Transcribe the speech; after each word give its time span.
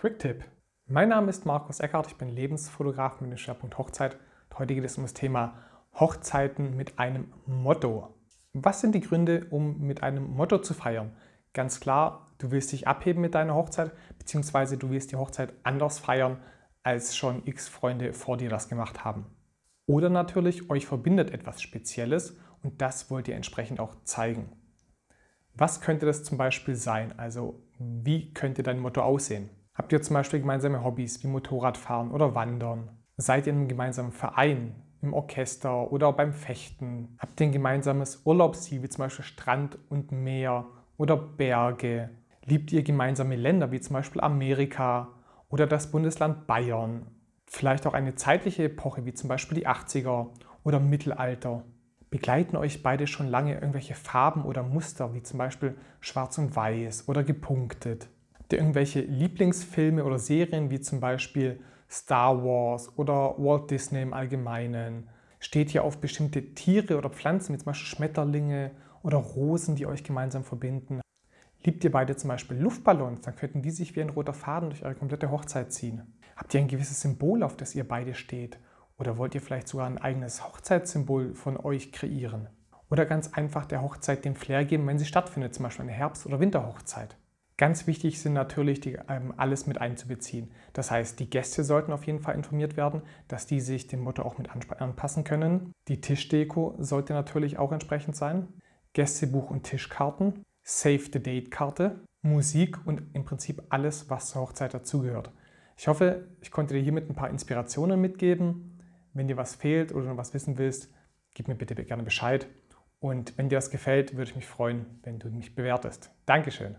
Quick-Tipp. 0.00 0.44
Mein 0.86 1.10
Name 1.10 1.28
ist 1.28 1.44
Markus 1.44 1.78
Eckert, 1.78 2.06
ich 2.06 2.16
bin 2.16 2.30
Lebensfotograf 2.30 3.20
mit 3.20 3.32
dem 3.32 3.36
Schwerpunkt 3.36 3.76
Hochzeit. 3.76 4.16
Heute 4.56 4.74
geht 4.74 4.84
es 4.84 4.96
um 4.96 5.04
das 5.04 5.12
Thema 5.12 5.58
Hochzeiten 5.92 6.74
mit 6.74 6.98
einem 6.98 7.30
Motto. 7.44 8.14
Was 8.54 8.80
sind 8.80 8.94
die 8.94 9.02
Gründe, 9.02 9.46
um 9.50 9.78
mit 9.80 10.02
einem 10.02 10.24
Motto 10.24 10.56
zu 10.56 10.72
feiern? 10.72 11.14
Ganz 11.52 11.80
klar, 11.80 12.28
du 12.38 12.50
willst 12.50 12.72
dich 12.72 12.88
abheben 12.88 13.20
mit 13.20 13.34
deiner 13.34 13.54
Hochzeit, 13.54 13.92
beziehungsweise 14.16 14.78
du 14.78 14.88
willst 14.88 15.12
die 15.12 15.16
Hochzeit 15.16 15.52
anders 15.64 15.98
feiern, 15.98 16.38
als 16.82 17.14
schon 17.14 17.42
x 17.44 17.68
Freunde 17.68 18.14
vor 18.14 18.38
dir 18.38 18.48
das 18.48 18.70
gemacht 18.70 19.04
haben. 19.04 19.26
Oder 19.84 20.08
natürlich, 20.08 20.70
euch 20.70 20.86
verbindet 20.86 21.30
etwas 21.30 21.60
Spezielles 21.60 22.38
und 22.62 22.80
das 22.80 23.10
wollt 23.10 23.28
ihr 23.28 23.36
entsprechend 23.36 23.80
auch 23.80 23.96
zeigen. 24.04 24.50
Was 25.52 25.82
könnte 25.82 26.06
das 26.06 26.24
zum 26.24 26.38
Beispiel 26.38 26.74
sein? 26.74 27.18
Also 27.18 27.62
wie 27.78 28.32
könnte 28.32 28.62
dein 28.62 28.78
Motto 28.78 29.02
aussehen? 29.02 29.50
Habt 29.80 29.94
ihr 29.94 30.02
zum 30.02 30.12
Beispiel 30.12 30.40
gemeinsame 30.40 30.84
Hobbys 30.84 31.24
wie 31.24 31.26
Motorradfahren 31.26 32.10
oder 32.10 32.34
Wandern? 32.34 32.90
Seid 33.16 33.46
ihr 33.46 33.54
in 33.54 33.60
einem 33.60 33.68
gemeinsamen 33.68 34.12
Verein, 34.12 34.74
im 35.00 35.14
Orchester 35.14 35.90
oder 35.90 36.12
beim 36.12 36.34
Fechten? 36.34 37.16
Habt 37.18 37.40
ihr 37.40 37.46
ein 37.46 37.52
gemeinsames 37.52 38.20
Urlaubsziel 38.26 38.82
wie 38.82 38.90
zum 38.90 39.04
Beispiel 39.04 39.24
Strand 39.24 39.78
und 39.88 40.12
Meer 40.12 40.66
oder 40.98 41.16
Berge? 41.16 42.10
Liebt 42.44 42.72
ihr 42.72 42.82
gemeinsame 42.82 43.36
Länder 43.36 43.72
wie 43.72 43.80
zum 43.80 43.94
Beispiel 43.94 44.20
Amerika 44.20 45.08
oder 45.48 45.66
das 45.66 45.90
Bundesland 45.90 46.46
Bayern? 46.46 47.06
Vielleicht 47.46 47.86
auch 47.86 47.94
eine 47.94 48.14
zeitliche 48.16 48.64
Epoche 48.64 49.06
wie 49.06 49.14
zum 49.14 49.30
Beispiel 49.30 49.56
die 49.56 49.66
80er 49.66 50.26
oder 50.62 50.78
Mittelalter? 50.78 51.64
Begleiten 52.10 52.56
euch 52.56 52.82
beide 52.82 53.06
schon 53.06 53.28
lange 53.28 53.54
irgendwelche 53.54 53.94
Farben 53.94 54.44
oder 54.44 54.62
Muster, 54.62 55.14
wie 55.14 55.22
zum 55.22 55.38
Beispiel 55.38 55.74
schwarz 56.00 56.36
und 56.36 56.54
weiß 56.54 57.08
oder 57.08 57.24
gepunktet? 57.24 58.10
Ihr 58.52 58.58
irgendwelche 58.58 59.00
Lieblingsfilme 59.00 60.04
oder 60.04 60.18
Serien, 60.18 60.70
wie 60.70 60.80
zum 60.80 61.00
Beispiel 61.00 61.60
Star 61.88 62.44
Wars 62.44 62.96
oder 62.96 63.36
Walt 63.38 63.70
Disney 63.70 64.02
im 64.02 64.12
Allgemeinen? 64.12 65.08
Steht 65.38 65.74
ihr 65.74 65.84
auf 65.84 65.98
bestimmte 65.98 66.54
Tiere 66.54 66.98
oder 66.98 67.10
Pflanzen, 67.10 67.54
wie 67.54 67.58
zum 67.58 67.66
Beispiel 67.66 67.96
Schmetterlinge 67.96 68.72
oder 69.02 69.18
Rosen, 69.18 69.76
die 69.76 69.86
euch 69.86 70.04
gemeinsam 70.04 70.44
verbinden? 70.44 71.00
Liebt 71.62 71.84
ihr 71.84 71.92
beide 71.92 72.16
zum 72.16 72.28
Beispiel 72.28 72.56
Luftballons, 72.56 73.20
dann 73.20 73.36
könnten 73.36 73.62
die 73.62 73.70
sich 73.70 73.94
wie 73.94 74.00
ein 74.00 74.10
roter 74.10 74.32
Faden 74.32 74.70
durch 74.70 74.82
eure 74.82 74.94
komplette 74.94 75.30
Hochzeit 75.30 75.72
ziehen. 75.72 76.02
Habt 76.36 76.54
ihr 76.54 76.60
ein 76.60 76.68
gewisses 76.68 77.02
Symbol, 77.02 77.42
auf 77.42 77.56
das 77.56 77.74
ihr 77.74 77.86
beide 77.86 78.14
steht? 78.14 78.58
Oder 78.98 79.18
wollt 79.18 79.34
ihr 79.34 79.40
vielleicht 79.40 79.68
sogar 79.68 79.86
ein 79.86 79.98
eigenes 79.98 80.44
Hochzeitssymbol 80.44 81.34
von 81.34 81.56
euch 81.56 81.92
kreieren? 81.92 82.48
Oder 82.90 83.06
ganz 83.06 83.32
einfach 83.34 83.66
der 83.66 83.82
Hochzeit 83.82 84.24
den 84.24 84.34
Flair 84.34 84.64
geben, 84.64 84.86
wenn 84.86 84.98
sie 84.98 85.04
stattfindet, 85.04 85.54
zum 85.54 85.62
Beispiel 85.64 85.84
eine 85.84 85.92
Herbst- 85.92 86.26
oder 86.26 86.40
Winterhochzeit. 86.40 87.16
Ganz 87.60 87.86
wichtig 87.86 88.22
sind 88.22 88.32
natürlich, 88.32 88.80
die, 88.80 88.96
ähm, 89.10 89.34
alles 89.36 89.66
mit 89.66 89.78
einzubeziehen. 89.78 90.50
Das 90.72 90.90
heißt, 90.90 91.20
die 91.20 91.28
Gäste 91.28 91.62
sollten 91.62 91.92
auf 91.92 92.04
jeden 92.04 92.20
Fall 92.20 92.34
informiert 92.34 92.78
werden, 92.78 93.02
dass 93.28 93.44
die 93.44 93.60
sich 93.60 93.86
dem 93.86 94.00
Motto 94.00 94.22
auch 94.22 94.38
mit 94.38 94.48
anpassen 94.48 95.24
können. 95.24 95.74
Die 95.86 96.00
Tischdeko 96.00 96.74
sollte 96.78 97.12
natürlich 97.12 97.58
auch 97.58 97.70
entsprechend 97.70 98.16
sein. 98.16 98.48
Gästebuch 98.94 99.50
und 99.50 99.64
Tischkarten, 99.64 100.42
Save 100.62 101.02
the 101.12 101.22
Date-Karte, 101.22 102.00
Musik 102.22 102.78
und 102.86 103.02
im 103.12 103.26
Prinzip 103.26 103.62
alles, 103.68 104.08
was 104.08 104.30
zur 104.30 104.40
Hochzeit 104.40 104.72
dazugehört. 104.72 105.30
Ich 105.76 105.86
hoffe, 105.86 106.28
ich 106.40 106.50
konnte 106.50 106.72
dir 106.72 106.80
hiermit 106.80 107.10
ein 107.10 107.14
paar 107.14 107.28
Inspirationen 107.28 108.00
mitgeben. 108.00 108.80
Wenn 109.12 109.28
dir 109.28 109.36
was 109.36 109.54
fehlt 109.54 109.92
oder 109.92 110.06
du 110.06 110.16
was 110.16 110.32
wissen 110.32 110.56
willst, 110.56 110.90
gib 111.34 111.46
mir 111.46 111.56
bitte 111.56 111.74
gerne 111.74 112.04
Bescheid. 112.04 112.46
Und 113.00 113.36
wenn 113.36 113.50
dir 113.50 113.56
das 113.56 113.68
gefällt, 113.68 114.14
würde 114.14 114.30
ich 114.30 114.36
mich 114.36 114.46
freuen, 114.46 114.86
wenn 115.02 115.18
du 115.18 115.28
mich 115.28 115.54
bewertest. 115.54 116.10
Dankeschön. 116.24 116.76